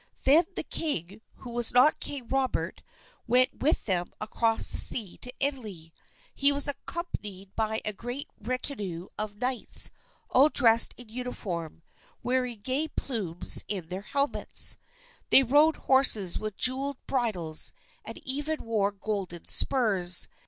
[0.23, 2.81] Then the king who was not King Robert
[3.27, 5.93] went with them across the sea to Italy.
[6.33, 9.91] He was accompanied by a great retinue of knights,
[10.31, 11.83] all dressed in uniform,
[12.23, 14.75] wearing gay plumes in their helmets.
[15.29, 17.71] They rode horses with jeweled bridles,
[18.03, 20.27] and even wore golden spurs.